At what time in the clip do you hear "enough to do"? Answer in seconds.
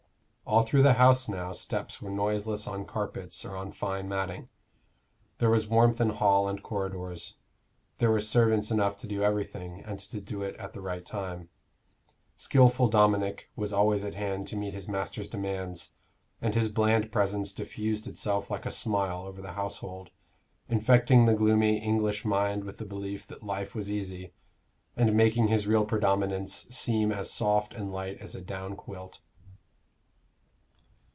8.69-9.23